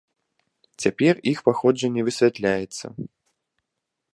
[0.85, 2.85] Цяпер іх паходжанне высвятляецца.